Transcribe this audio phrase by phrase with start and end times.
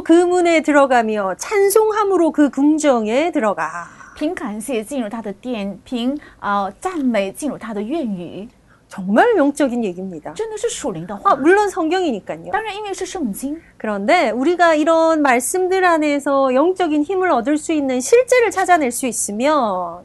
[0.00, 3.86] 감사함으로 그 문에 들어가며 찬송함으로 그 궁정에 들어가.
[4.16, 8.48] 凭感谢进入他的殿，凭呃赞美进入他的院宇，
[8.88, 10.32] 정말 영적인 얘기입니다.
[10.32, 11.36] 真的是属灵的 아, 话。
[11.36, 12.50] 물론 성경이니까요.
[12.50, 20.04] 当然，因为是圣经， 그런데 우리가 이런 말씀들 안에서 영적인 힘을 얻을 수 있는 실제를 찾아낼 수 있으면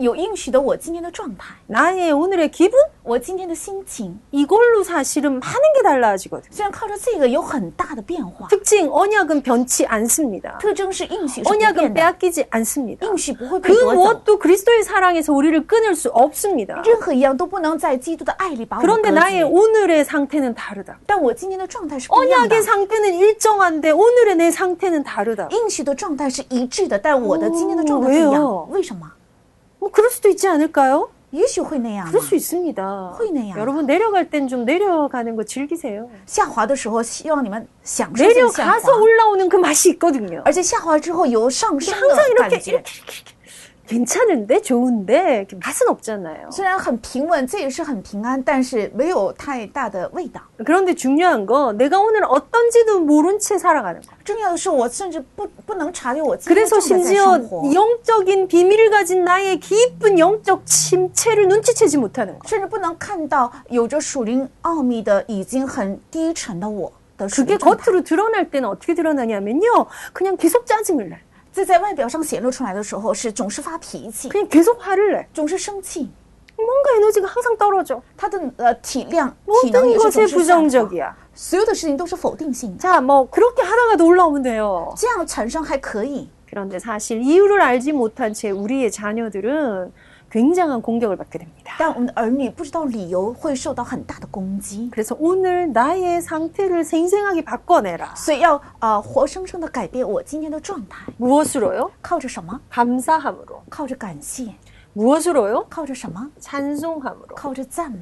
[0.00, 2.72] 有应许的我今天的状态， 나의 오늘의 기분?
[3.02, 6.50] 我今天的心情， 이걸로 사실은 많은 게 달라지거든요.
[6.52, 10.58] 虽然靠着这个有很大的变化， 특징 언약은 변치 않습니다.
[10.58, 13.06] 特征是应许是不 언약은 变的， 빼앗기지 않습니다.
[13.06, 16.82] 应许不会被 그 夺走， 무엇도 그리스도의 사랑에서 우리를 끊을 수 없습니다.
[16.84, 19.44] 任何一样都不能在基督的爱里把我们 그런데 隔 나의 绝。
[19.44, 20.98] 오늘의 상태는 다르다.
[21.06, 25.48] 但我今天的状态是不一样的 언약의 ， 상태는 일정한데 오늘의 내 상태는 다르다.
[25.52, 28.70] 应许的状态是一致的，但我的今天的状态不一 왜요 样。
[28.72, 29.10] 为什么？
[29.80, 31.10] 뭐 그럴 수도 있지 않을까요?
[31.32, 33.14] 也许会那样嘛 그럴 수 있습니다.
[33.18, 33.58] 会那样。
[33.58, 36.08] 여러분 내려갈 땐 좀 내려가는 거 즐기세요.
[36.24, 40.40] 下滑的时候，希望你们享受这个下滑 내려가서 ， 올라오는 그 맛이 있거든요.
[40.44, 42.70] 而且下滑之后有上升 항상 的 이렇게 感觉。
[42.72, 43.36] 이렇게, 이렇게
[43.90, 46.50] 괜찮은데 좋은데 이렇게 맛은 없잖아요.
[46.50, 50.40] 虽然很平稳，这也是很平安，但是没有太大的味道。
[50.58, 54.08] 그런데 중요한 건 내가 오늘 어떤지도 모른 채 살아가는 거.
[54.24, 62.48] 重要的是，我甚至不不能察觉我今天 그래서 正在在 심지어 生活， 영적인 비밀을 가진 나의 깊은 영적 침체를 눈치채지 못하는 거.
[62.48, 67.84] 甚至不能看到有着属灵奥秘的已经很低沉的我的属 그게 灵状态。
[67.84, 69.86] 겉으로 드러날 때는 어떻게 드러나냐면요.
[70.12, 71.20] 그냥 계속 짜증을 내.
[71.52, 75.26] 这在外表上显露出来的时候，是总是发脾气， 그냥 계속 화를 내.
[75.32, 76.10] 总是生气，
[76.56, 78.02] 뭔가 에너지가 항상 떨어져.
[78.16, 81.16] 他的呃体量、体能 모든 也是 것에 总是下滑 부정적이야.
[81.34, 82.78] 所有的事情都是否定性的。
[82.78, 84.94] 자, 뭐 그렇게 하다가도 올라오면 돼요.
[84.96, 89.92] 这样产生还可以， 그런데 사실 이유를 알지 못한 채 우리의 자녀들은
[90.30, 91.74] 굉장한 공격을 받게 됩니다.
[91.78, 98.14] 但我们的儿女不知道理由会受到很大的攻击， 그래서 오늘 나의 상태를 생생하게 바꿔내라.
[98.16, 101.06] 所以要呃活生生的改变我今天的状态。
[101.18, 101.90] 무엇으로요?
[102.02, 102.60] 靠着什么？
[102.70, 103.62] 감사함으로.
[103.70, 104.52] 靠着感谢，
[104.94, 105.66] 무엇으로요?
[105.70, 106.30] 靠着什么？
[106.40, 107.34] 찬송함으로.
[107.36, 108.00] 靠着赞美，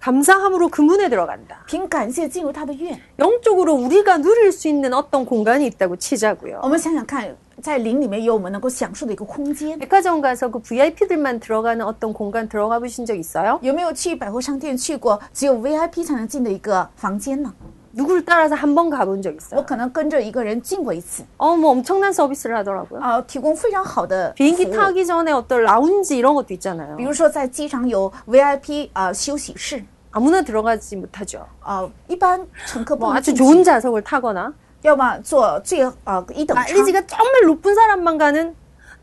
[0.00, 1.64] 감사함으로 그 문에 들어간다.
[1.66, 2.98] 凭感谢进入他的院。
[3.18, 6.60] 영적으로 우리가 누릴 수 있는 어떤 공간이 있다고 치자고요.
[6.62, 9.78] 我们想想看，在灵里面有我们能够享受的一个空间。
[9.78, 13.58] 백화점 가서 그 VIP들만 들어가는 어떤 공간 들어가 보신 적 있어요?
[13.62, 17.54] 有没有去百货商店去过只有 VIP 才能进的一个房间呢？
[17.92, 19.64] 누구를 따라서 한 번 가본 적 我 있어요?
[19.64, 23.00] 可能跟着一个人进过一次， 어, 뭐 엄청난 서비스를 하더라고요.
[23.00, 24.72] 啊、提供非常好的服 비행기 务。
[24.72, 26.96] 타기 전에 어떤 라운지 이런 것도 있잖아요.
[26.96, 31.46] 比如说在机场有 VIP 啊、休息室， 아무나 들어가지 못하죠.
[31.62, 34.52] 啊，一般乘客不 뭐 能 아주 进去， 좋은 좌석을 타거나
[34.82, 36.64] 要么坐最呃一等舱。
[36.64, 38.54] 마일리지가 정말 높은 사람만 가는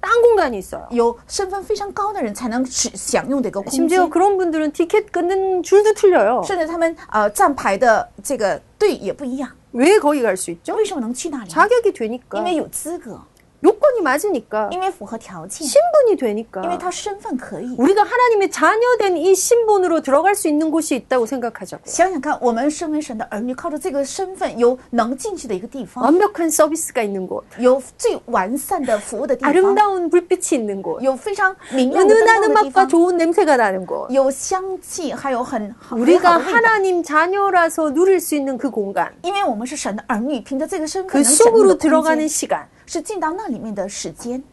[0.06, 0.88] 딴 공간이 있어요.
[0.92, 6.44] 有身份非常高的人才能使享用的一个空 심지어 间， 그런 분들은 티켓 끊는 줄도 틀려요.
[6.44, 9.50] 甚至他们呃站牌的这个队也不一样。
[9.74, 10.76] 왜 거기 갈 수 있죠?
[10.76, 11.50] 为什么能去那里？
[11.50, 12.40] 자격이 되니까.
[12.40, 13.20] 因为有资格，
[13.66, 14.70] 요건이 맞으니까.
[14.72, 16.64] 因为符合条件， 신분이 되니까.
[16.64, 17.76] 因为他身份可以。
[17.78, 21.86] 우리가 하나님의 자녀된 이 신분으로 들어갈 수 있는 곳이 있다고 생각하자고요.
[21.86, 27.44] 想想看，我们身为神的儿女，靠着这个身份，有能进去的一个地方， 완벽한 서비스가 있는 곳.
[27.60, 31.00] 有最完善的服务的地方， 아름다운 불빛이 있는 곳.
[31.04, 34.10] 有非常明亮的灯 은은한 光的地 음악과 方， 좋은 냄새가 나는 곳.
[34.10, 36.58] 有香气，还有很好美好 우리가 的味道。
[36.58, 39.12] 하나님 자녀라서 누릴 수 있는 그 공간.
[39.22, 42.64] 因为我们是神的儿女，凭着这个身 그 份能享用 속으로 的空 들어가는 间， 시간.
[42.86, 44.44] 是进到那里面的时间，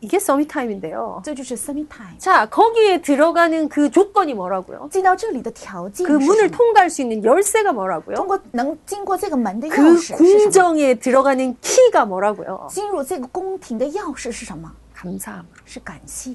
[0.00, 1.22] 이게 서밋타임인데요.
[1.24, 2.18] 这就是 semi time。
[2.18, 4.88] 자, 거기에 들어가는 그 조건이 뭐라고요?
[4.90, 6.56] 进到这里的条件 그 是什 문을 么？
[6.56, 8.26] 통과할 수 있는 열쇠가 通 뭐라고요?
[8.26, 10.18] 过能经过这个门的钥 그 匙是什么？
[10.18, 12.66] 궁정에 들어가는 키가 뭐라고요?
[12.70, 14.70] 进入这个宫廷的钥匙是什么？
[14.94, 16.34] 감사함, 是感谢，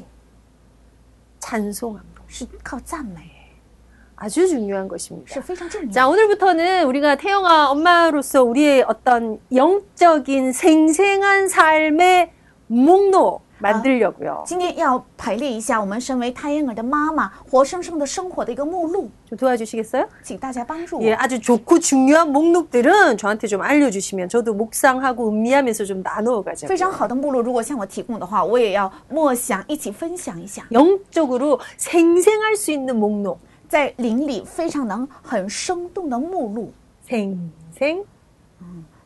[1.39, 1.99] 찬송함.
[2.27, 3.21] 是靠赞美，
[4.15, 5.33] 아주 중요한 것입니다.
[5.33, 5.93] 是非常重要的。
[5.93, 12.31] 자, 오늘부터는 우리가 태영아 엄마로서 우리의 어떤 영적인 생생한 삶의
[12.67, 14.43] 목록 만들려고요.
[14.45, 20.07] 今天要排列一下我们身为胎婴儿的妈妈活生生的生活的一个目录， 좀 도와주시겠어요?
[20.21, 21.03] 请大家帮助我。
[21.03, 26.77] 예, 아주 좋고 중요한 목록들은 저한테 좀 알려주시면 저도 묵상하고 음미하면서 좀 나누어 非 가자고요.
[26.77, 33.39] 常好的目录，如果向我提供的话，我也要默想，一起分享一下， 영적으로 생생할 수 있는 목록.
[33.67, 36.71] 在灵里非常能很生动的目录，
[37.07, 38.03] 생생.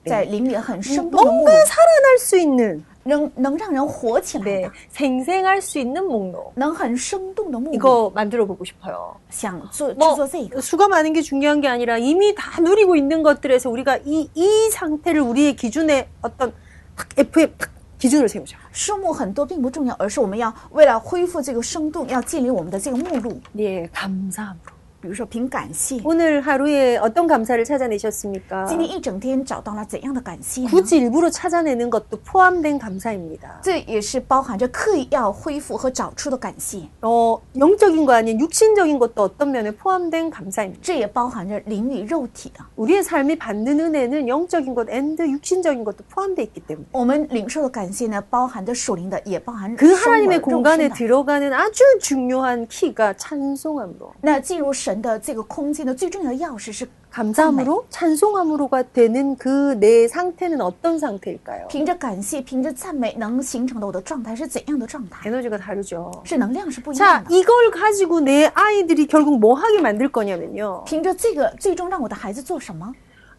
[0.05, 6.53] 在灵里很生动的目 뭔가 录， 살아날 수 있는 能能让人活起来 네, 的， 생생할 수 있는 목록.
[6.55, 9.15] 能很生动的目的， 이거 만들어 보고 싶어요.
[9.29, 10.61] 想做制 뭐 作这个。
[10.61, 15.21] 수가 많은 게 중요한 게 아니라 이미 다 누리고 있는 것들에서 우리가 이, 이 상태를
[15.21, 16.53] 우리의 기준에 어떤
[16.95, 17.51] 딱 F의
[17.97, 18.57] 딱 기준을 세우자.
[18.71, 23.39] 数目很多并不重要，而是我们要为了恢复这个生动，要建立我们的这个目录。
[23.57, 24.76] 예, 감사함으로.
[25.03, 28.65] 比如说凭感谢， 오늘 하루에 어떤 감사를 찾아내셨습니까?
[28.65, 30.69] 今天一整天找到了怎样的感谢呢？
[30.69, 33.59] 굳이 일부러 찾아내는 것도 포함된 감사입니다.
[33.61, 40.79] 这也是包含着刻意要恢复和找出的感谢， 어, 영적인 거 아닌 육신적인 것도 어떤 면에 포함된 감사입니다.
[40.81, 42.63] 这也包含着灵与肉体的。
[42.77, 50.15] 우리의 삶이 받는 은혜는 영적인 것 앤드 육신적인 것도 포함되어 있기 때문에 我们领受的感谢呢，包含着属灵的，也包含 그 生而
[50.15, 50.95] 하나님의 肉身 공간에 的。
[50.95, 61.67] 들어가는 아주 중요한 키가 찬송함으로 那进入神 的这个空间的最重要的钥匙是 감사함으로 찬송함으로가 되는 그 내 상태는 어떤 상태일까요?
[61.67, 65.29] 凭着感谢，凭着赞美能形成的我的状态是怎样的状态？
[65.29, 66.11] 에너지가 다르죠.
[66.23, 67.35] 是能量是不一 자, 样的。
[67.35, 70.85] 이걸 가지고 내 아이들이 결국 뭐 하게 만들 거냐면요.
[70.85, 72.93] 凭着这个，最终让我的孩子做什么？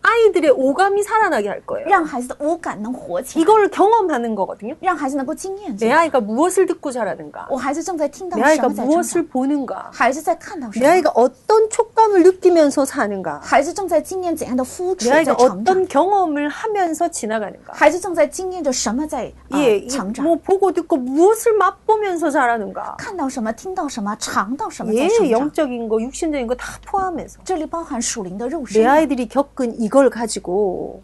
[0.06, 1.88] 아이들의 오감이 살아나게 할 거예요.
[1.88, 4.74] 让孩子的五感能活起来， 이걸 경험하는 거거든요.
[4.78, 5.96] 让孩子能够经验这 내 个。
[5.98, 7.46] 아이가 무엇을 듣고 자라는가?
[7.48, 9.86] 我孩子正在听到 내 什 아이가 么在成 무엇을 长， 보는가?
[9.90, 13.40] 孩子在看到什 내 么， 아이가 어떤 촉감을 느끼면서 사는가?
[13.40, 17.72] 孩子正在经验怎样的肤 내 质在 아이가 成长， 어떤 경험을 하면서 지나가는가?
[17.72, 22.96] 孩子正在经验着什么在啊、 예, 이 成长， 뭐 보고 듣고 무엇을 맛보면서 자라는가?
[22.98, 25.30] 看到什么，听到什么，尝到什么在 예, 成长。
[25.30, 31.02] 영적인 거, 육신적인 거 다 포함해서 这里包含属灵的肉身 내 ， 아이들이 겪은 이 걸 가지고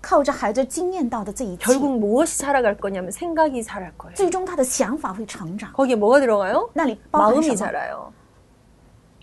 [0.00, 4.14] 靠着孩子经验到的这一切， 결국 무엇이 살아갈 거냐면 생각이 살아갈 거예요.
[4.14, 5.72] 最终他的想法会成长。
[5.72, 6.70] 거기에 뭐가 들어가요?
[6.74, 7.56] 那里包含 마음이 什么？
[7.56, 8.12] 자라요.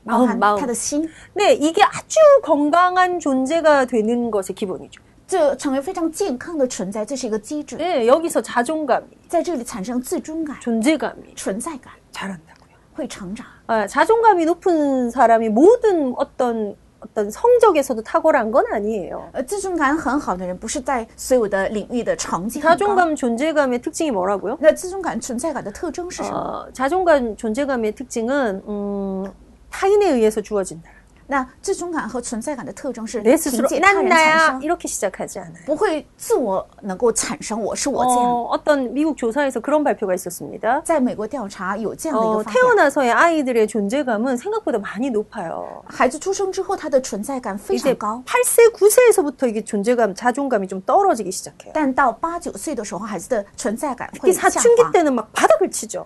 [0.06, 0.60] 包 마음, 含 마음.
[0.60, 5.02] 他的心， 네, 이게 아주 건강한 존재가 되는 것의 기본이죠.
[5.25, 12.75] 这成为非常健康的存在，这是一个机制， 네, 여기서 자존감이, 在这里产生自尊感、 존재감이 存在感， 자란다고요.
[12.94, 13.48] 会成长。
[13.68, 19.28] 아, 자존감이 높은 사람이 모든 어떤 어떤 성적에서도 탁월한 건 아니에요.
[19.34, 22.78] 呃，自尊感很好的人，不是在所有的领域的成绩很高。
[22.78, 24.58] 자존감, 존재감의 특징이 뭐라고요?
[24.62, 26.38] 那自尊感、存在感的特征是什么？
[26.38, 29.31] 어, 자존감, 존재감의 특징은 음,
[29.70, 30.90] 타인에 의해서 주어진다.
[31.28, 35.64] 那自尊感和存在感的特征是 내 凭 스스로 借他 난 人产 나야 生， 이렇게 시작하지 않아요.
[35.66, 38.20] 不会自我能够产生我是我这样。
[38.20, 40.81] 어, 어떤 미국 조사에서 그런 발표가 있었습니다.
[40.84, 45.81] 在美国调查有这样的一 어, 个发表， 태어나서의 아이들의 존재감은 생각보다 많이 높아요.
[45.86, 48.24] 孩子出生之后，他的存在感非 이제 常高。
[48.25, 51.72] 8세, 9세에서부터 이게 존재감, 자존감이 좀 떨어지기 시작해요.
[51.74, 56.06] 但到八九岁的时候，孩子的存在感会 특히 下 사춘기 滑， 때는 막 바닥을 치죠.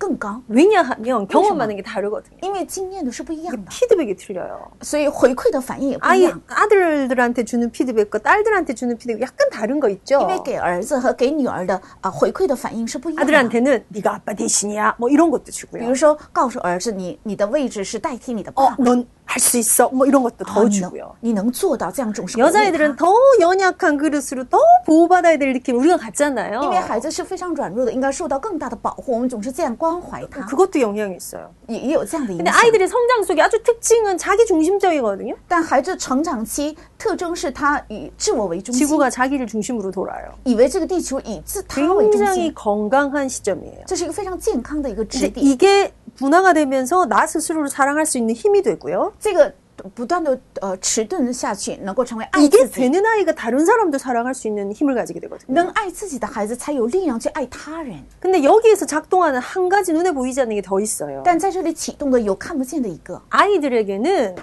[0.00, 2.38] 更高， 왜냐하면 경험하는 게 다르거든요.
[2.42, 4.70] 因为经验的是不一样的， 피드백이 틀려요.
[4.82, 6.40] 所以回馈的反应也不一 아이, 样。
[6.48, 10.20] 아들들한테 주는 피드백과 딸들한테 주는 피드백 약간 다른 거 있죠.
[10.20, 13.22] 因为给儿子和给女儿的啊、回馈的反应是不一样的。
[13.22, 14.96] 아들한테는 네가 아빠 대신이야.
[14.98, 15.86] 뭐 이런 것도 比 주고요.
[15.88, 19.88] 如说，告诉儿子你你的位置是代替你的爸 어, 爸， 넌 할 수 있어.
[19.90, 21.16] 뭐 이런 것도 哦 더 你能 주고요.
[21.20, 26.62] 你能做到，这样总是鼓励 여자애들은 他 더 연약한 그릇으로 더 보호받아야 될 느낌 우리가 갖잖아요.
[26.62, 29.12] 因为孩子是非常软弱的，应该受到更大的保护。
[29.12, 31.50] 我们总是这样关怀他， 그것도 영향이 있어요.
[31.66, 32.60] 也也有这样的影 근데 响。
[32.62, 35.34] 아이들의 성장 속에 아주 특징은 자기 중심적이거든요.
[35.48, 40.32] 但孩子成长期特征是他以自我为中心， 지구가 자기를 중심으로 돌아요.
[40.44, 43.84] 以为这个地球以自他为中 굉장히 心， 건강한 시점이에요.
[43.86, 45.40] 这是一个非常健康的一个 근데 质地。
[45.40, 49.12] 이게 분화가 되면서 나 스스로를 사랑할 수 있는 힘이 되고요.
[49.20, 49.52] 这个
[49.94, 52.80] 不断的呃迟钝下去，能够成为爱 이게 自己。
[52.80, 55.52] 되는 아이가 다른 사람도 사랑할 수 있는 힘을 가지게 되거든요.
[55.52, 61.22] 能爱自己的孩子才有力量去爱他人， 근데 여기에서 작동하는 한 가지 눈에 보이지 않는 게 더 있어요.
[61.24, 64.36] 但在这里启动的有看不见的一个， 아이들에게는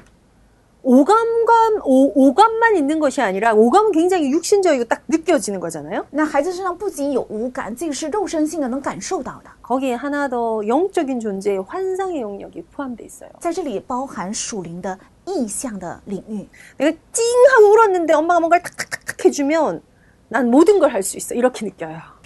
[0.85, 6.05] 오감감, 오, 오감만 있는 것이 아니라 오감은 굉장히 육신적이고 딱 느껴지는 거잖아요.
[6.11, 13.29] 那孩子身上不仅有五感，这个是肉身性的能感受到的， 거기에 하나 더 영적인 존재의 환상의 영역이 포함되어 있어요.
[13.39, 16.45] 在这里也包含属灵的意象的领域。
[16.77, 19.81] 내가 찡하고 울었는데 엄마가 뭔가를 탁탁탁탁 해주면
[20.27, 21.33] 난 모든 걸 할 수 있어.
[21.33, 21.97] 이렇게 느껴요.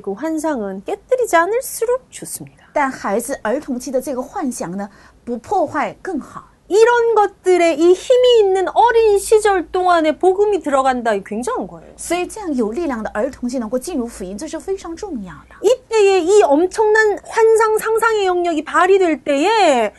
[0.00, 2.66] 그 환상은 깨뜨리지 않을수록 좋습니다.
[2.72, 4.88] 但孩子儿童期的这个幻想呢，
[5.24, 6.44] 不破坏更好。
[6.68, 11.14] 이런 것들에 이 힘이 있는 어린 시절 동안에 복음이 들어간다.
[11.14, 11.92] 이 굉장한 거예요.
[11.96, 15.56] 所以这样有力量的儿童期能够进入福音，这是非常重要的。
[15.62, 19.92] 이때에 이 엄청난 환상 상상의 영역이 발휘될 때에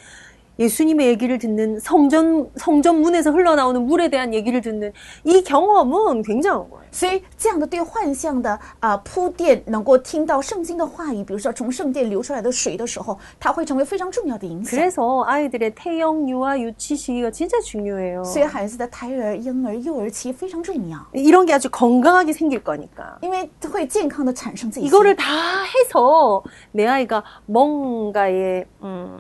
[0.60, 4.92] 예수님의 얘기를 듣는 성전 성전 문에서 흘러나오는 물에 대한 얘기를 듣는
[5.24, 6.82] 이 경험은 굉장한 거예요.
[6.92, 14.78] 所以这样的对幻象的啊、铺垫，能够听到圣经的话语，比如说从圣殿流出来的水的时候，它会成为非常重要的影响。
[14.78, 18.24] 그래서 아이들의 태영, 유아, 유치 시기가 진짜 중요해요.
[18.24, 23.18] 所以孩子的胎儿、婴儿、幼儿期非常重要， 이런 게 아주 건강하게 생길 거니까.
[23.22, 24.86] 因为会健康的产生这些。
[24.86, 29.18] 이거를 다 해서 내 아이가 뭔가의 음,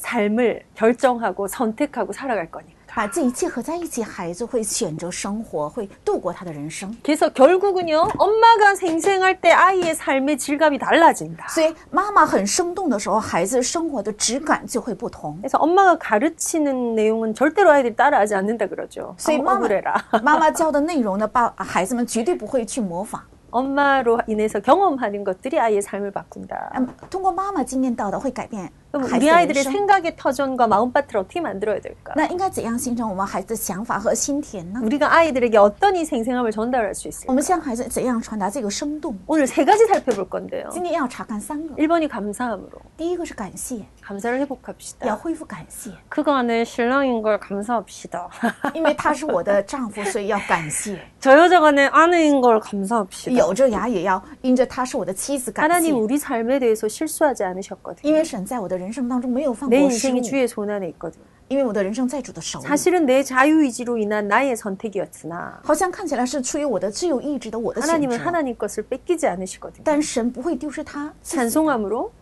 [0.00, 2.76] 삶을 결정하고 선택하고 살아갈 거니까.
[2.96, 6.96] 把这一切合在一起，孩子会选择生活，会度过他的人生。
[7.02, 11.48] 그래서 결국은요, 엄마가 생생할 때 아이의 삶의 질감이 달라진다.
[11.48, 15.36] 所以妈妈很生动的时候，孩子生活的质感就会不同。
[15.42, 19.14] 그래서 엄마가 가르치는 내용은 절대로 아이들이 따라하지 않는다 그러죠.
[19.18, 20.04] 所以 어, 妈妈 억울해라.
[20.22, 23.20] 妈妈教的内容呢，爸孩子们绝对不会去模仿。
[23.50, 26.72] 엄마로 인해서 경험하는 것들이 아이의 삶을 바꾼다.
[26.76, 29.72] 嗯，通过妈妈经验到的会改变 그럼 孩子 우리 的人 아이들의 生。
[29.72, 32.12] 생각의 터전과 마음밭을 어떻게 만들어야 될까?
[32.16, 34.80] 那应该怎样形成我们孩子的想法和心田呢？
[34.84, 37.32] 우리가 아이들에게 어떤 이 생생함을 전달할 수 我 있을까?
[37.32, 39.16] 们向孩子怎样传达这个生动？
[39.26, 40.68] 오늘 세 가지 살펴볼 건데요.
[40.70, 41.74] 今天要查看三个。
[41.76, 45.16] 1번이 감사함으로 第一个是感谢， 감사를 要 회복합시다.
[45.16, 48.28] 恢复感谢， 그가 내 신랑인 걸 감사합시다.
[48.72, 51.00] 因为他是我的丈夫，所以要感谢。
[51.18, 53.36] 저 여자가 내 아내인 걸 감사합시다.
[53.36, 58.08] 咬着牙也要因着他是我的妻子感谢 하나님 ， 우리 삶에 대해서 실수하지 않으셨거든요.
[58.08, 61.24] 因为神在我的人生当中没有犯 내 过失误 인생이 ， 주의 손안에 있거든요.
[61.48, 62.66] 因为我的人生在主的手里。
[62.66, 69.82] 사실은 내 자유의지로 인한 나의 선택이었으나 好像看起来是出于我的自由意志的我的选 하나님은 择， 하나님 것을 뺏기지 않으시거든요.
[69.82, 71.12] 但神不会丢失他。
[71.22, 72.12] 찬송함으로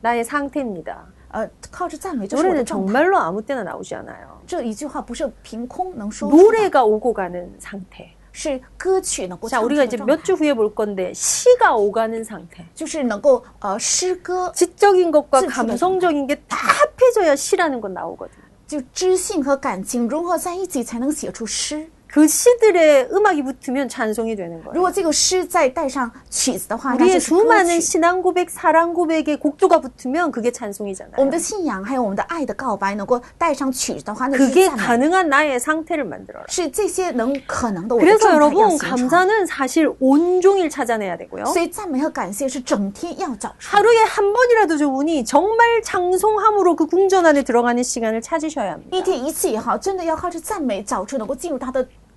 [0.00, 1.06] 나의 상태입니다.
[1.32, 2.92] 呃，靠着赞美，这是我的 노래는 状态。
[2.92, 4.40] 정말로 아무 때나 나오지 않아요.
[4.46, 8.10] 这一句话不是凭空能说出的， 노래가 오고 가는 상태.
[8.32, 12.22] 是歌曲能够 자, 唱出 우리가 的 이제 状 몇 态， 주 후에 볼 건데 시가 오가는
[12.22, 12.64] 상태.
[12.74, 15.66] 就是能够呃诗歌 지적인 것과 찔찔하다.
[15.66, 18.44] 감성적인 게 다 합해져야 시라는 건 나오거든요.
[18.66, 21.88] 就知性和感情融合在一起，才能写出诗。
[22.10, 24.80] 그 시들의 음악이 붙으면 찬송이 되는 如 거예요.
[24.80, 27.80] 果这个诗再带上曲子的话，那 우리의 就是歌 수많은 曲。
[27.82, 31.16] 신앙 고백, 사랑 고백의 곡조가 붙으면 그게 찬송이잖아요.
[31.18, 36.46] 我们的信仰还有我们的爱的告白，能够带上曲子的话，那是 그게 赞美， 가능한 나의 상태를 만들어라.
[36.48, 38.88] 是这些能可能的我的 그래서 状态要 여러분 形成。
[38.88, 41.44] 감사는 사실 온종일 찾아내야 되고요.
[41.46, 43.76] 所以赞美和感谢是整天要找出。
[43.76, 48.96] 하루에 한 번이라도 좋으니 정말 장송함으로 그 궁전 안에 들어가는 시간을 찾으셔야 합니다.
[48.96, 51.86] 一天一次也好，真的要靠着赞美找出能够进入他的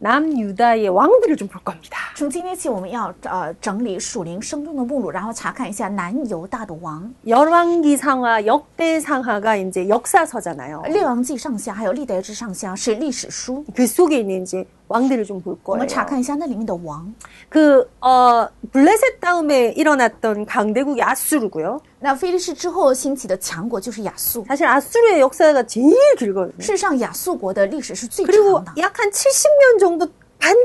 [0.00, 1.96] 남유다의 왕들을 좀 볼 겁니다.
[2.14, 7.10] 从今天起，我们要呃整理属灵生动的目录，然后查看一下南犹大的王。
[7.24, 10.82] 열왕기상하, 역대상하가 이제 역사서잖아요.
[10.88, 15.78] 列王记上下还有历代志上下是历史书， 그 속에 있는 이제 왕들을 좀 볼 我 거예요.
[15.78, 17.14] 们查看一下那里面的王。
[17.48, 21.80] 그, 어, 블레셋 다음에 일어났던 강대국이 아수르고요.
[22.00, 24.44] 那菲利士之后兴起的强国就是亚述。
[24.46, 26.60] 사실 아수르의 역사가 제일 길거든요.
[26.60, 28.82] 事实上，亚述国的历史是最 그리고 长的。
[28.82, 30.06] 약 한 70년 정도
[30.38, 30.64] 반짝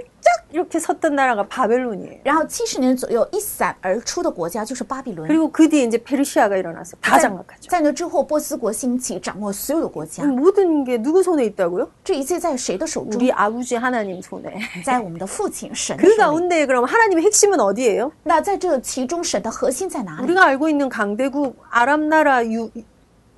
[0.52, 2.20] 이렇게 섰던 나라가 바벨론이에요.
[2.24, 5.28] 然后七十年左右一闪而出的国家就是巴比伦。
[5.28, 7.70] 그리고 그 뒤에 이제 페르시아가 일어나서 다 在 장악하죠.
[7.70, 10.24] 在那之后，波斯国兴起，掌握所有的国家。
[10.26, 11.88] 모든 게 누구 손에 있다고요?
[12.04, 13.16] 这一切在谁的手中？
[13.16, 14.60] 우리 아버지 하나님 손에.
[14.84, 16.18] 在我们的父亲神的 그 手里。
[16.18, 18.12] 가운데 그럼 하나님의 핵심은 어디예요?
[18.24, 20.24] 那在这其中，神的核心在哪里？
[20.24, 22.70] 우리가 알고 있는 강대국, 아람 나라, 유,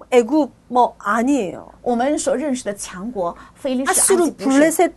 [0.10, 1.72] 애굽 뭐 아니에요.
[1.84, 4.92] 我们所认识的强国菲利士、埃及 아수르, 不是， 블레셋,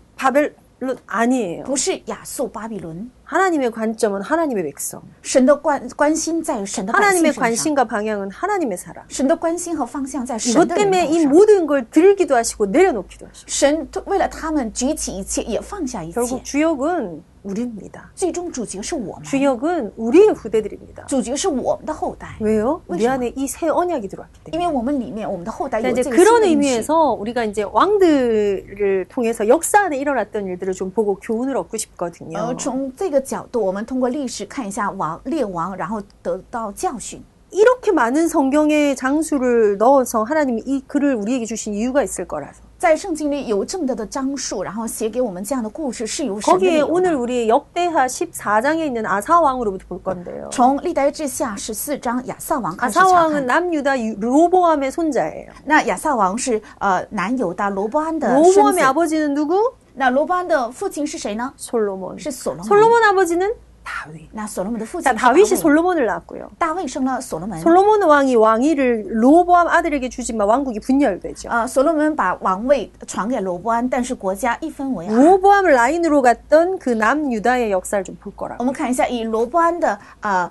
[0.78, 1.64] 바벨론 아니에요.
[1.64, 5.02] 不是亚述、巴比伦， 하나님의 관점은 하나님의 백성.
[5.22, 9.04] 神的关关心在神的百姓 하나님의 身上， 관심과 방향은 하나님의 사람.
[9.08, 11.30] 神的关心和方向在神 이것 的人 때문에 头 이 上。
[11.32, 13.46] 모든 걸 들기도 하시고 내려놓기도 하시고.
[13.50, 16.42] 神为了他们举起一切，也放下一切 결국 。
[16.44, 18.10] 주역은 우리입니다.
[18.14, 21.04] 最终主角是我们， 주역은 우리의 후대들입니다.
[21.06, 22.80] 主角是我们的后代， 왜요?
[22.86, 23.10] 우리 왜죠?
[23.10, 24.54] 안에 이 새 언약이 들어왔기 때문에.
[24.54, 26.68] 因为我们里面我们的后代 자, 有 이제 这个新 그런 的应许。
[26.68, 32.38] 의미에서 우리가 이제 왕들을 통해서 역사 안에 일어났던 일들을 좀 보고 교훈을 얻고 싶거든요.
[32.38, 37.22] 呃，从这 个角度，我们通过历史看一下王列王，然后得到教训。
[37.50, 42.62] 이렇게 많은 성경의 장수를 넣어서 하나님이 이 글을 우리에게 주신 이유가 있을 거라서.
[42.76, 47.18] 在圣经里有这么多的章数，然后写给我们这样的故事，是有神的理 거기에 由 오늘 的。
[47.18, 50.50] 우리 역대하 14장에 있는 아사 왕으로부터 볼 건데요.
[50.50, 53.46] 从历代志下十四章亚萨王开始查 아사 왕은 看。
[53.46, 55.52] 남유다 르호보암의 손자예요.
[55.64, 58.84] 那亚萨王是呃南犹大罗波安的孙 르호보암의 子。
[58.84, 59.72] 아버지는 누구?
[59.98, 61.52] 那罗波安的父亲是谁呢？
[61.56, 62.18] 솔로몬.
[62.18, 62.68] 是所罗门。
[62.68, 63.52] 솔로몬 아버지는
[63.84, 64.28] 다윗.
[64.32, 65.56] 那所罗门的父亲 자, 是大 다윗이 卫。
[65.56, 66.50] 솔로몬을 낳았고요.
[66.58, 67.60] 大卫生了所罗门。
[67.60, 71.48] 솔로몬 왕이 왕위를 르호보암 아들에게 주지만 왕국이 분열되죠.
[71.50, 75.14] 呃，所罗门把王位传给罗波安，但是国家一分为二。
[75.14, 78.56] 르호보암 라인으로 갔던 그 남유다의 역사를 좀 볼 거라고.
[78.58, 80.50] 我们看一下以罗波安的呃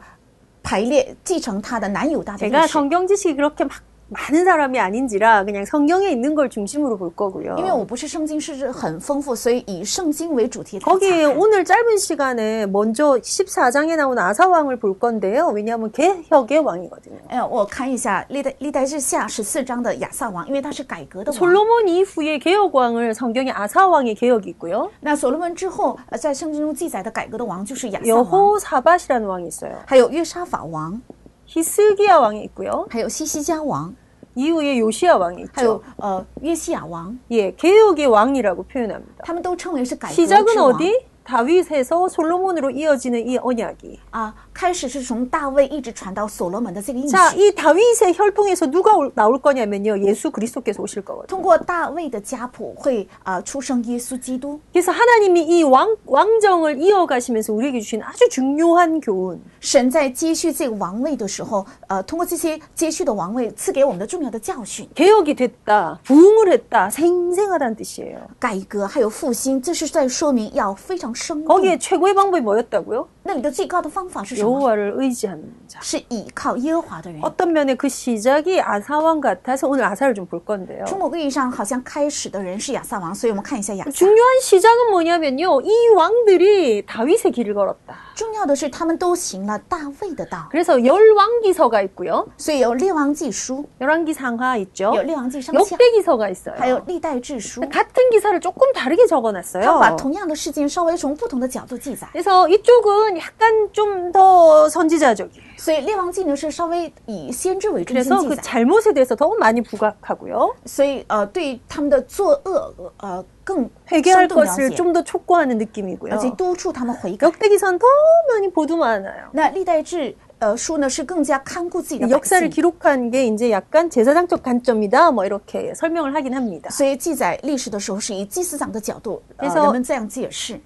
[0.62, 2.72] 排列继承他的南犹大的历 제가 史。
[2.72, 3.74] 성경 지식이 그렇게 막
[4.10, 7.56] 많은 사람이 아닌지라 그냥 성경에 있는 걸 중심으로 볼 거고요.
[7.58, 11.38] 因为我不是圣经是很丰富，所以以圣经为主题来查 거기에 看。
[11.38, 15.48] 오늘 짧은 시간에 먼저 14장에 나오는 아사왕을 볼 건데요.
[15.48, 17.18] 왜냐하면 개혁의 왕이거든요.
[17.30, 21.40] 哎，我看一下历代历代志下十四章的亚萨王，因为他是改革的王。
[21.40, 24.92] 솔로몬 이후에 개혁왕을 성경에 아사왕의 개혁이 있고요.
[25.00, 29.74] 那所罗门之后，呃，在圣经中记载的改革的王就是亚萨王， 여호사밧이라는 왕이 있어요.
[29.88, 31.02] 还有约沙法王，
[31.48, 32.88] 히스기야 왕이 있고요.
[32.90, 33.96] 还有西西家王，
[34.36, 35.84] 이후에 요시야 왕이 还有 있죠.
[35.98, 39.24] 呃约西亚王， 예, 개혁의 왕이라고 표현합니다.
[39.24, 40.74] 他们都称为是改革之 시작은 王。
[40.74, 41.06] 어디?
[41.24, 44.00] 다윗에서 솔로몬으로 이어지는 이 언약이.
[44.12, 47.38] 啊， 开始是从大卫一直传到所罗门的这个应 자, 许。
[47.38, 50.00] 이 다윗의 혈통에서 누가 올- 나올 거냐면요.
[50.06, 51.28] 예수 그리스도께서 오실 거거든요.
[51.28, 54.60] 通过大卫的家谱会啊、出生耶稣基督。
[54.72, 59.42] 그래서 하나님이 이 왕, 왕정을 이어가시면서 우리에게 주신 아주 중요한 교훈.
[59.60, 68.28] 神在接续这个王位的时候，呃，通过这些接续的王位赐给我们的重要的教训、 개혁이 됐다, 부흥을 했다, 생생하다는 뜻이에요.
[68.40, 71.48] 改革还有复兴，这是在说明要非常生动。
[71.48, 73.08] 거기에 최고의 방법이 뭐였다고요?
[73.28, 74.50] 那里的最高的方法是什么？
[74.50, 75.80] 여호와를 의지하는 자.
[75.82, 77.22] 是倚靠耶和华的人。
[77.24, 80.86] 어떤 면에 그 시작이 아사왕 같아서 오늘 아사를 좀 볼 건데요.
[80.86, 83.92] 从某个意义上，好像开始的人是亚萨王，所以我们看一下亚萨。
[83.92, 85.62] 중요한 시작은 뭐냐면요.
[85.62, 87.96] 이 왕들이 다윗의 길을 걸었다.
[88.16, 92.28] 重要的是，他们都行了大卫的道， 그래서 열왕기서가 있고요.
[92.38, 94.94] 所以有列王记书， 열왕기 상하 있죠.
[94.96, 96.56] 有列王记上下， 역대기서가 있어요.
[96.58, 97.62] 还有历代志书。
[97.62, 99.96] 같은 기사를 조금 다르게 他们把 적어놨어요.
[99.98, 105.44] 同样的事件稍微从不同的角度记载， 그래서 이쪽은 약간 좀 더 선지자적이에요.
[105.58, 108.42] 所以列王记呢是稍微以先知为中心 그래서 记 그 载。
[108.44, 110.56] 잘못에 대해서 더 많이 부각하고요.
[110.66, 116.14] 所以呃，对他们的作恶呃更 회개할 生动了 것을 解， 좀 더 촉구하는 느낌이고요.
[116.14, 117.28] 而且督促他们悔改。
[117.28, 117.86] 역대기서는 더
[118.34, 119.30] 많이 보도 많아요.
[119.32, 125.12] 那历代志呃书呢是更加看顾自己的百 역사를 姓， 기록한 게 이제 약간 제사장적 관점이다.
[125.12, 126.70] 뭐 이렇게 설명을 하긴 합니다.
[126.72, 130.60] 所以记载历史的时候是以祭司长的角度，呃， 그래서 人们这样解释。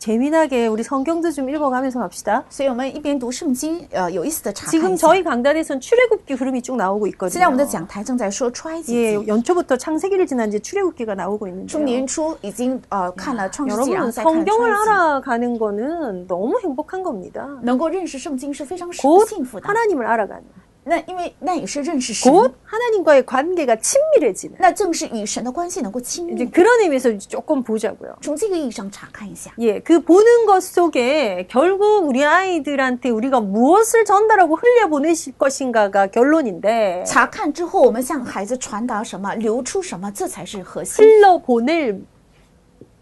[0.00, 2.44] 재미나게 우리 성경도 좀 읽어가면서 갑시다.
[2.50, 5.08] 所以我们一边读圣经，呃，有意思的查看 지금 一下。
[5.08, 7.70] 저희 강단에선 출애굽기 흐름이 쭉 나오고 现在我们的 있거든요.
[7.72, 11.84] 讲台正在说出埃及 예, 记， 연초부터 창세기를 지난 이제 출애굽기가 나오고 从 있는데요.
[11.84, 14.90] 年初已经呃看了创世纪，然后 여러분 再看出 성경을 埃及。
[14.90, 17.48] 알아가는 거는 너무 행복한 겁니다.
[17.62, 19.66] 能够认识圣经是非常 곧 幸福的。
[19.66, 20.44] 하나님을 알아가는.
[20.88, 24.54] 那因为那也是认识神， 곧 하나님과의 관계가 친밀해지는.
[24.60, 26.50] 那正是与神的关系能够亲 이제 密。
[26.52, 28.14] 그런 의미에서 조금 보자고요.
[28.22, 37.02] 从这个意义上查看一下， 예, 그 보는 것 속에 결국 우리 아이들한테 우리가 무엇을 전달하고 흘려보내실 것인가가 결론인데
[37.04, 42.00] 查看之后，我们向孩子传达什么，流出什么，这才是核心， 흘러보낼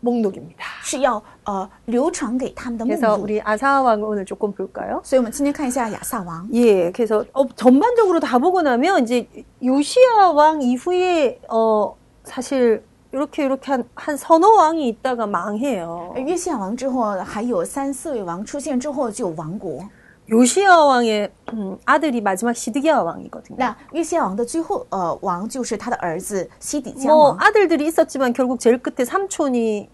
[0.01, 0.65] 목록입니다.
[0.83, 3.23] 是要呃流传给他们的目 그래서 录。
[3.23, 5.01] 우리 아사왕을 오늘 조금 볼까요?
[5.03, 6.47] 所以，我们今天看一下亚萨王。
[6.53, 9.27] 예, 그래서 어, 전반적으로 다 보고 나면 이제
[9.63, 16.13] 요시아 왕 이후에 어 사실 이렇게 이렇게 한, 한 서너 왕이 있다가 망해요.
[16.17, 19.89] 约西亚王之后，还有三四位王出现之后就有王国。
[20.31, 23.57] 요시아 왕의 음, 아들이 마지막 시드기야 왕이거든요.
[23.59, 27.39] 那约西亚王的最后呃王就是他的儿子西底家 뭐 王。
[27.41, 29.91] 아들들이 있었지만 결국 제일 끝에 삼촌이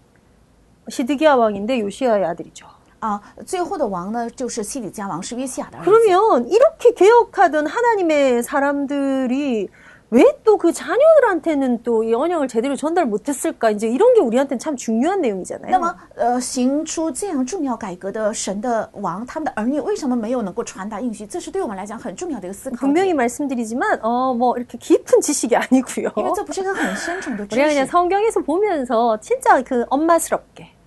[0.87, 2.65] 시드기야 왕인데 요시아의 아들이죠.
[3.01, 5.89] 啊，最后的王呢，就是西底家王，是约西亚的儿子。
[5.89, 9.67] 그러면 이렇게 개혁하던 하나님의 사람들이
[10.13, 13.71] 왜 또 그 자녀들한테는 또 이 언약을 제대로 전달 못했을까?
[13.71, 15.71] 이제 이런 게 우리한테는 참 중요한 내용이잖아요.
[15.71, 21.25] 那么，呃，行出这样重要改革的神的王，他们的儿女为什么没有能够传达应许？
[21.25, 22.79] 这是对我们来讲很重要的一个思考点。
[22.79, 26.11] 분명히 말씀드리지만 어 뭐 이렇게 깊은 지식이 아니고요.
[26.17, 30.67] 因为这不是一个很深沉的知 우리가 그냥 识 성경에서 보면서 진짜 그 엄마스럽게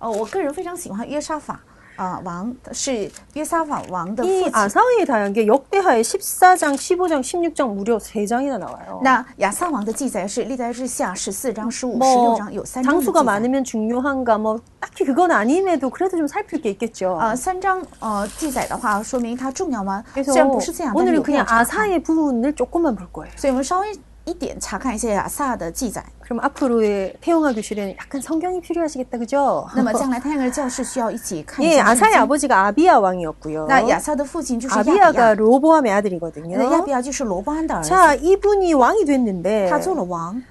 [0.00, 1.60] 呃，我个人非常喜欢约沙法
[1.96, 4.50] 啊、王是约沙法王的父 이 亲。
[4.52, 8.98] 아사왕이 다한 게 역대하에 14장, 15장, 16장 무려 3장이나 나와요.
[9.04, 13.24] 那亚萨王的记载是历代志下十四章、十五、十六 뭐 章有三章的记 장수가 载。
[13.24, 17.16] 많으면 중요한가 뭐 딱히 그건 아님에도 그래도 좀 살필 게 있겠죠.
[17.20, 20.02] 呃，三章呃记载的话，说明它重要吗？
[20.12, 21.86] 그래서 虽然不是这样，但是 오늘은 有必要 그냥 查看。
[21.86, 23.30] 아사의 부분을 조금만 볼 거예요.
[23.36, 23.94] 所以我们稍微
[24.28, 26.02] 一点查看一下亚萨的记载。
[26.20, 29.68] 그럼 앞으로의 태영아 교실에는 약간 성경이 필요하시겠다, 그죠?
[29.76, 32.20] 那么将来太阳的教室需要一起看一 예, 下圣 아사의 经。
[32.22, 33.66] 아버지가 아비야 왕이었고요.
[33.68, 36.84] 那亚萨的父亲就是亚比 아비야가 亚， 로보암의 那亚 아들이거든요.
[36.86, 40.42] 比亚就是罗波安的儿子， 자, 이분이 왕이 됐는데 他做了王。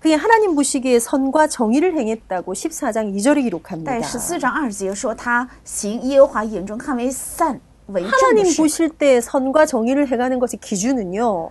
[0.00, 3.90] 그게 하나님 보시기에 선과 정의를 행했다고 14장 2절에 기록합니다.
[3.90, 11.50] 在十四章二节说他行耶和华眼中看为善为正的 하나님 事， 보실 때 선과 정의를 행하는 것의 기준은요.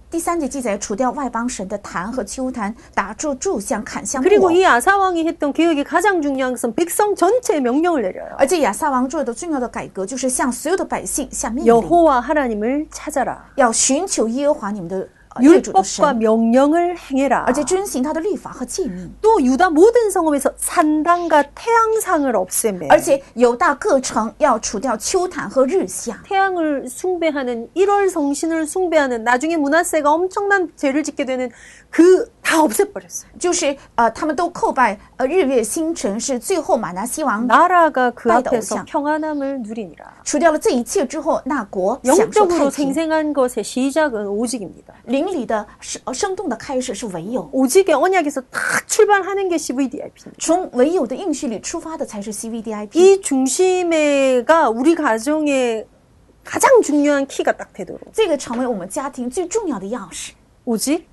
[0.10, 4.50] 第第三节记载，除掉外邦神的坛和丘坛，打住柱像、砍像木 그리고 偶。
[4.50, 8.34] 이 아사왕이 했던 개혁의 가장 중요한 것은 백성 전체에 명령을 내려요.
[8.38, 13.36] 而且亚萨王做的重要的改革，就是向所有的百姓下命令， 여호와 하나님을 찾아라.
[13.56, 17.44] 要寻求耶和华你们的呃列祖的 율법과 神， 명령을 행해라.
[17.46, 19.14] 而且遵行他的律法和诫命。
[19.20, 22.88] 또 유다 모든 성읍에서 산당과 태양상을 없애매.
[22.88, 31.50] 而且犹大各城要除掉丘坛和日像， 태양을 숭배하는 1월 성신을 숭배하는 나중에 문하세가 엄청난 죄를 짓게 되는
[31.90, 33.30] 그 다 없애버렸어요.
[33.40, 38.84] 就是呃，他们都叩拜呃日月星辰，是最后马拿西王 나라가 그 빠이다 앞에서 오상.
[38.86, 40.22] 평안함을 누리니라.
[40.24, 42.92] 除掉了这一切之后，那国享受 영적으로 太平。
[42.94, 44.94] 생생한 것의 시작은 오직입니다.
[45.20, 50.36] 灵里的生呃生动的开始是唯有， 오직의 언약에서 다 출발하는 게 CVDIP입니다.
[50.38, 52.98] 从唯有的应许里出发的才是 CVDIP。
[52.98, 55.86] 이 중심에가 우리 가정의
[56.44, 60.32] 가장 중요한 키가 딱 되도록 这个成为我们家庭最重要的钥匙。
[60.64, 61.06] 오직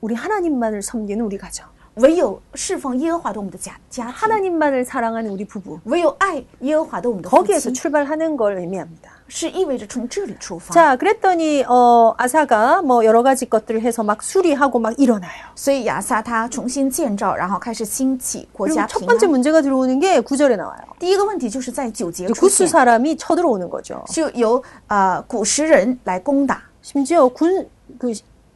[0.00, 8.56] 우리 하나님만을 섬기는 우리 가정, 唯有侍奉耶和华的我们的家家庭， 하나님만을 사랑하는 우리 부부 唯有爱耶和华的我们的夫 거기에서 妻， 출발하는 걸
[8.58, 9.10] 의미합니다.
[9.26, 10.72] 是意味着从这里出发。
[10.72, 15.44] 자, 그랬더니 어, 아사가 뭐 여러 가지 것들을 해서 막 수리하고 막 일어나요.
[15.56, 19.30] 所以亚撒他重新建造，然后开始兴起国 그리고 家 첫 平 번째 安。
[19.30, 20.80] 문제가 들어오는 게 구절에 나와요.
[21.00, 24.04] 第一个问题就是在九节 이제 出 구스 现， 사람이 쳐들어오는 거죠.
[24.08, 27.68] 就由呃古时人来攻打， 심지어 군,
[27.98, 28.14] 그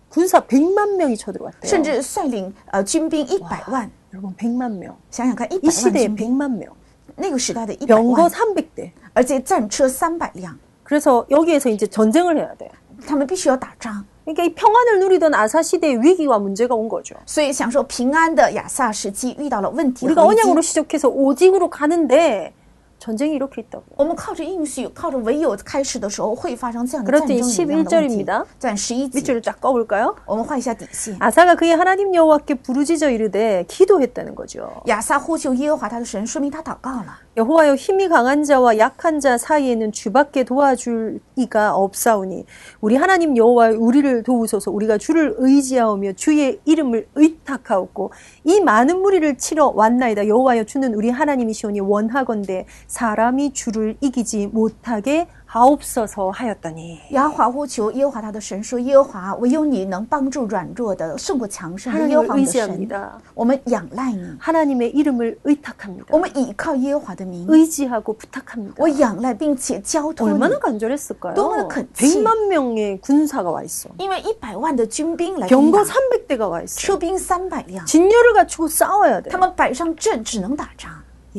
[0.09, 1.69] 군사 100만 명이 쳐들어왔대요.
[1.69, 3.91] 甚至率领呃军兵一百万。
[4.13, 4.95] 여러분 100만 명.
[5.11, 6.69] 想想看，一 이 百万 시대에 军兵， 100만 명.
[7.17, 8.91] 那个时代的一百 병거 万， 300대.
[9.15, 12.71] 而且战车三百辆， 그래서 여기에서 이제 전쟁을 해야 돼.
[13.07, 14.05] 他们必须要打仗。
[14.25, 17.17] 그러니까 이 평안을 누리던 아사 시대의 위기와 문제가 온 거죠.
[17.27, 22.53] 所以享受平安的亚萨时期遇到了问题 우리가 和危机 언약으로 시작해서 오직으로 가는데
[22.99, 23.83] 전쟁이 이렇게 있다고.
[23.97, 30.15] 我们靠着应许，靠着唯有开始的时候会发生这样的战 그렇더니 争一样的问题 11절입니다 。在十一节， 밑줄을 쫙 꺼볼까요?
[30.25, 31.17] 我们画一下底线。
[31.19, 34.71] 아사가 그의 하나님 여호와께 부르짖어 이르되 기도했다는 거죠.
[34.87, 37.19] 亚撒呼求耶和华他的神，说明他祷告了。
[37.38, 42.46] 여호와여 힘이 강한 자와 약한 자 사이에는 주밖에 도와줄 이가 없사오니
[42.82, 44.72] 우리 하나님 여호와 우리를 도우소서.
[44.72, 48.12] 우리가 주를 의지하오며 주의 이름을 의탁하옵고
[48.44, 50.26] 이 많은 무리를 치러 왔나이다.
[50.26, 62.09] 여호와여 주는 우리 하나님이시오니 원하건대 사람이 주를 이기지 못하게 하옵소서 하였더니 亚华呼求耶和华他的神说：“耶和华，唯有你能帮助软弱的，胜过强盛的。
[62.09, 63.09] 耶和 하나님을 华我们的神， 의지합니다.
[63.35, 66.07] 我们仰赖你， 하나님의 이름을 의탁합니다.
[66.09, 68.75] 我们倚靠耶和华的名， 의지하고 부탁합니다.
[68.79, 70.33] 我仰赖并且交托你。
[70.33, 71.35] 얼마나 간절했을까요?
[71.35, 72.23] 너무나 큰치.
[72.23, 73.91] 100만 명의 군사가 와 있어.
[73.99, 76.81] 因为一百万的军兵来攻 병거 打， 300대가 와 있어.
[76.81, 79.29] 车兵三百辆， 진열을 갖추고 싸워야 돼.
[79.29, 80.91] 他们摆上阵只能打仗。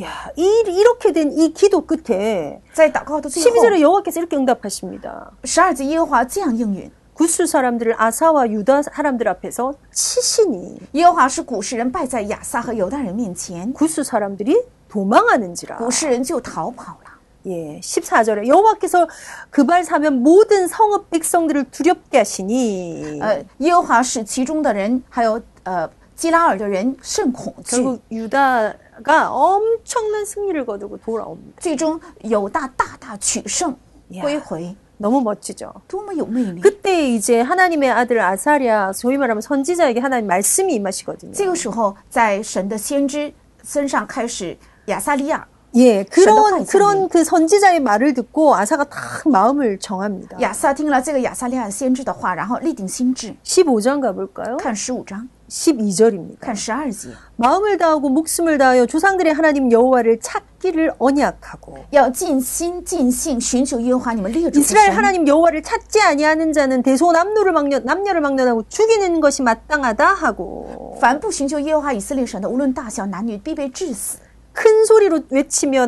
[0.02, 5.32] 야, 이, 이렇게 된 이 기도 끝에 在祷告的最后， 12절에 여호와께서 이렇게 응답하십니다.
[5.44, 15.78] 十二节耶和华这样应允： 구스 사람들을 아사와 유다 사람들 앞에서 치시니 耶和华使古世人败在亚撒和犹大人面前， 구스 사람들이 도망하는지라.
[15.78, 17.14] 古世人就逃跑了。
[17.46, 19.08] 예, 14절에 여호와께서
[19.52, 27.76] 그발 사면 모든 성읍 백성들을 두렵게 하시니 呃，耶和华使其中的人，还有呃基拉尔的人甚恐惧。
[27.76, 28.74] 결국 유다
[29.04, 31.62] 가 엄청난 승리를 거두고 돌아옵니다.
[31.62, 33.76] 最终犹大大大取胜，
[34.16, 35.74] 야 归回， 너무 멋지죠.
[35.88, 36.62] 多么有魅力！
[36.62, 41.34] 그때 이제 하나님의 아들 아사랴, 소위 말하면 선지자에게 하나님 말씀이 임하시거든요.
[41.34, 45.46] 这个时候，在神的先知身上开始亚撒利亚，
[45.76, 50.38] 예, 그런神的 그런 그 선지자의 말을 듣고 아사가 딱 마음을 정합니다.
[50.40, 53.36] 亚撒听了这个亚撒利亚先知的话，然后立定心志。
[53.44, 54.58] 15장 가볼까요?
[54.58, 56.40] 看十五章， 12절입니다.
[56.40, 64.96] 看十二节， 마음을 다하고 목숨을 다하여 조상들의 하나님 여호와를 찾기를 언약하고 要尽心尽性寻求耶和华你们列祖的 이스라엘 神。
[64.96, 74.18] 하나님 여호와를 찾지 아니하는 자는 대소남녀를 막년 남녀를 막론하고 죽이는 것이 마땅하다 하고 凡不寻求耶和华以色列神的，无论大小男女，必被致死。
[74.54, 75.88] 큰 소리로 외치며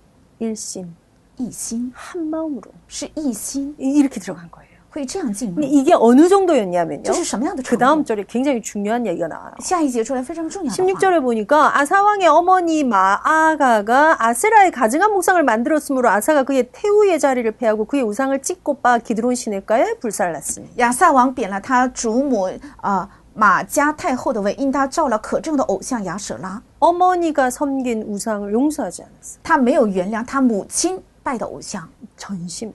[0.40, 0.94] 일심
[1.38, 4.66] 一心 한 마음으로 是一心， 이- 이렇게 들어간 거예요.
[4.90, 5.72] 会这样进 근데 入。
[5.74, 7.02] 이게 어느 정도였냐면요.
[7.02, 8.04] 这是什么样的 그 程 다음 度？
[8.06, 9.52] 절에 굉장히 중요한 얘기가 나와요.
[9.60, 10.92] 下一节出来非常重要的话。
[10.92, 18.02] 16절에 보니까 아사왕의 어머니 마아가가 아세라의 가증한 목상을 만들었으므로 아사가 그의 태우의 자리를 패하고 그의
[18.04, 22.48] 우상을 찢고 빠 기드론 시내가에 불살랐으니 亚萨王贬了他主母
[22.80, 29.40] 啊、马加太后的位，因他造了可憎的偶像亚舍拉， 어머니가 섬긴 우상을 용서하지 않았어요.
[29.42, 32.74] 他没有原谅他母亲拜的偶像， 전심이에요.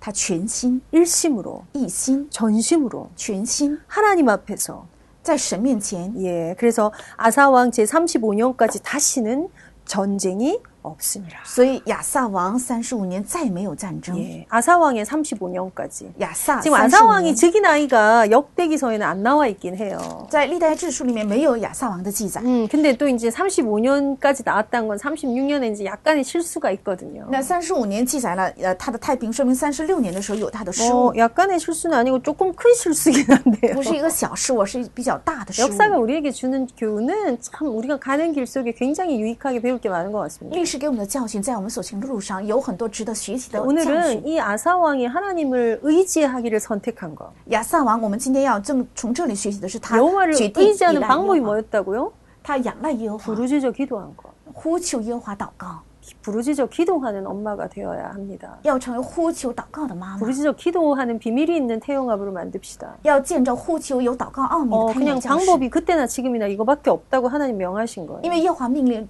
[0.00, 4.86] 他全心 일심으로 一心 전심으로 全心 하나님 앞에서
[5.22, 6.14] 在神面前。
[6.22, 9.48] 예 그래서 아사왕 제 35년까지 다시는
[9.84, 11.36] 전쟁이 없습니다.
[11.44, 14.16] 所以亚萨王三十五年再没有战争。
[14.18, 20.26] 예 아사왕의 35년까지 亚萨 지금 三十五 아사왕이 年， 즉위 나이가 역대기서에는 안 나와 있긴 해요.
[20.30, 22.40] 在历代志书里面没有亚萨王的记载。
[22.42, 27.26] 음, 근데 또 이제 35년까지 나왔다는 건 36년에 이제 약간의 실수가 있거든요.
[27.30, 33.74] 那三十五年记载了呃他的太平，说明三十六年的时候有他的失误 어, ， 약간의 실수는 아니고 조금 큰 실수긴 한데요.
[33.74, 35.66] 不是一个小失误，是比较大的失误。
[35.68, 40.20] 역사가 우리에게 주는 교훈은 참 우리가 가는 길 속에 굉장히 유익하게 배울 게 많은 것
[40.20, 40.56] 같습니다.
[40.74, 44.22] 历史给我们的教训，在我们所行的路上有很多值得学习的教训 오늘은 。
[44.22, 47.30] 이 아사 왕이 하나님을 의지하기를 선택한 거.
[47.50, 52.12] 亚萨王，我们今天要这么从这里学习的是他 여호와를 决定依 의지하는 赖耶 방법이 和华， 뭐였다고요?
[52.42, 54.30] 他仰赖耶和华， 부르짖어 기도한 거.
[54.52, 55.82] 呼求耶和华祷告，
[56.22, 58.58] 부르짖어 기도하는 엄마가 되어야 합니다.
[58.62, 62.96] 要成为呼求祷告的妈妈， 부르짖어 기도하는 비밀이 있는 태영아부를 만듭시다.
[63.04, 65.46] 要见着呼求有祷告奥秘 어, 的胎 그냥 养教室。
[65.46, 68.20] 방법이 그때나 지금이나 이거밖에 없다고 하나님 명하신 거예요.
[68.24, 69.08] 因为耶和华命令，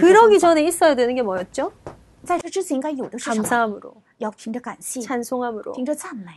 [0.00, 1.72] 그러기 전에 있어야 되는 게 뭐였죠?
[3.34, 4.02] 감사함으로,
[5.02, 5.72] 찬송함으로,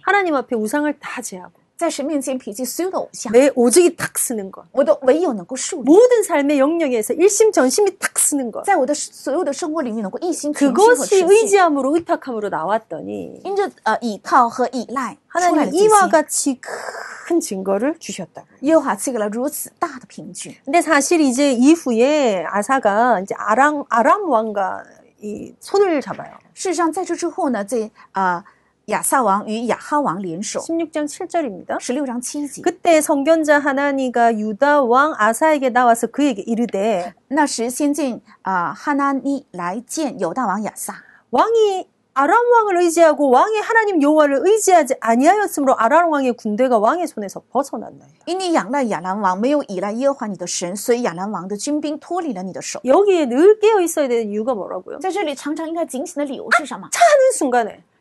[0.04, 4.65] 하나님 앞에 우상을 다 제하고, 在神面前撇弃所有的偶像， 내 오직이 탁 쓰는 것.
[4.71, 8.65] 我都唯有能够树立， 모든 삶의 영역에서 일심전심이 탁 쓰는 것.
[8.65, 11.29] 在我的所有的生活领域能够一心全心和 그것이 持信。
[11.29, 18.47] 의지함으로 의탁함으로 나왔더니 因着呃倚靠和依赖出来 하나님 的这 이와 些， 같이 큰 증거를 주셨다고.
[18.61, 20.57] 耶和华赐给了如此大的凭据。
[20.65, 24.85] 근데 사실 이제 이후에 아사가 이제 아람 아람 왕과
[25.21, 26.31] 이 손을 잡아요.
[26.55, 28.45] 事实上，在这之后呢，这啊、
[28.89, 31.81] 亚萨王与亚哈王联手， 16장 7절입니다.
[31.81, 32.61] 十六章七节。
[32.61, 40.97] 그때 성견자 하나니가 유다 왕 아사에게 나와서 그에게 이르되 那时，先见啊、哈拿尼来见犹大王亚萨，
[41.31, 48.25] 왕이 아람 왕을 의지하고 왕의 하나님 여호와를 의지하지 아니하였으므로 아람 왕의 군대가 왕의 손에서 벗어났나이다.
[48.27, 52.81] 因你仰赖亚兰王，没有依赖耶和华你的神，所以亚兰王的军兵脱离了你的手。
[52.85, 54.99] 여기에 늘 깨어 있어야 되는 이유가 뭐라고요?
[54.99, 56.83] 在这里，常常应该警醒的理由是什么？
[56.83, 57.98] 하는 순간에 当你放松的那一刻，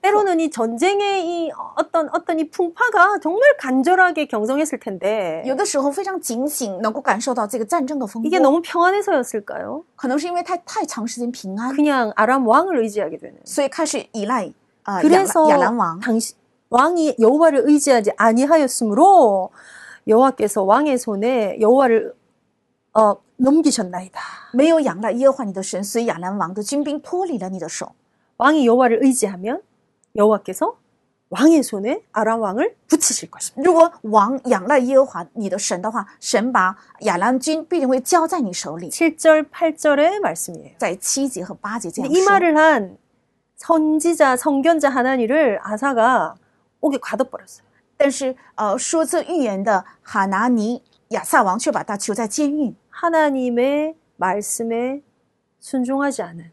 [0.00, 8.40] 때로는 이 전쟁의 이 어떤 어떤 이 풍파가 정말 간절하게 경성했을 텐데 有的时候非常警醒，能够感受到这个战争的风 이게 波，
[8.40, 9.84] 너무 평안해서였을까요?
[9.96, 13.34] 可能是因为太太长时间平安， 그냥 아람 왕을 의지하게 되는.
[13.44, 14.50] 所以开始依赖
[14.84, 16.00] 啊、亚 그래서 兰亚兰王。
[16.00, 16.34] 당시
[16.70, 19.50] 왕이 여호와를 의지하지 아니하였으므로
[20.08, 22.14] 여호와께서 왕의 손에 여호와를
[22.94, 24.20] 어 넘기셨나이다.
[24.54, 27.92] 没有仰赖耶和华你的神，所以亚兰王的军兵脱离了你的手。
[28.38, 29.62] 왕이 여호와를 의지하면
[30.16, 30.78] 여호와께서
[31.30, 33.62] 왕의 손에 아람 왕을 붙이실 것입니다.
[33.64, 38.90] 如果王仰赖耶和华你的神的话，神把亚兰军必定会交在你手里。
[38.90, 40.76] 7절, 8절의 말씀이에요.
[40.78, 42.30] 在七节和八节这样 이 说。
[42.30, 42.98] 말을 한
[43.56, 46.36] 선지자, 성견자 하나니를 아사가
[46.80, 47.64] 옥에 가둬버렸어요.
[47.96, 55.02] 但是，呃，说这预言的哈拿尼亚撒王却把他囚在监狱， 하나님의 말씀에
[55.58, 56.52] 순종하지 않은.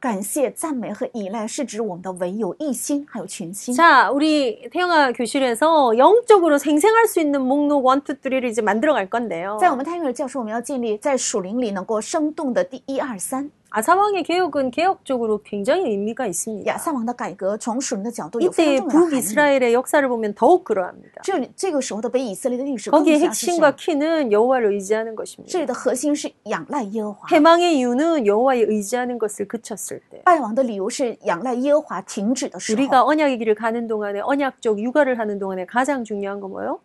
[0.00, 3.74] 感谢、赞美和依赖是指我们的唯有一心，还有全心。
[3.74, 9.08] 자, 우리 태영아 교실에서 영적으로 생생할 수 있는 목록 1, 2, 3를 이제 만들어 갈
[9.08, 9.58] 건데요.
[9.58, 13.50] 在我们泰戈尔教授，我们要建立在属灵里能够生动的第一二三。
[13.70, 16.78] 아사왕의 개혁은 개혁적으로 굉장히 의미가 亚 있습니다.
[16.78, 19.20] 撒王的改革从属灵的角度有非 이때 常重要的含义。
[19.20, 21.20] 북이스라엘의 역사를 보면 더욱 그러합니다.
[21.22, 23.92] 这里这个时候的北以色列的历史更 거기에 加是 핵심과 谁？
[23.94, 25.58] 키는 여호와를 의지하는 这 것입니다.
[25.58, 27.28] 里的核心是仰赖耶和华。
[27.28, 32.80] 해망의 이유는 여호와에 의지하는 것을 그쳤을 때 败亡的理由是仰赖耶和华停止的时候。
[32.80, 36.80] 우리가 언약의 길을 가는 동안에 언약적 육아를 하는 동안에 가장 중요한 건 뭐예요?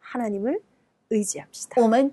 [0.00, 0.60] 하나님을
[1.10, 1.82] 의지합시다.
[1.82, 2.12] 我们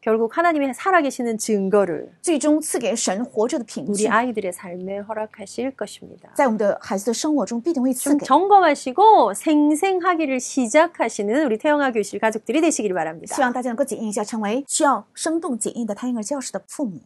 [0.00, 6.30] 결국 하나님이 살아계시는 증거를 最终赐给神活着的凭 우리 据， 아이들의 삶에 허락하실 것입니다.
[6.34, 8.24] 在我们的孩子的生活中必定会赐 좀 给。
[8.24, 13.34] 점검하시고 생생하기를 시작하시는 우리 태영아 교실 가족들이 되시길 바랍니다.
[13.34, 17.00] 希望大家能够检验一下，成为需要生动检验的胎婴儿教室的父母。